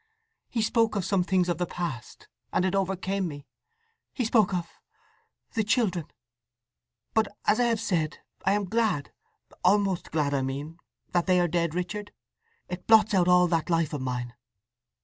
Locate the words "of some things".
0.95-1.47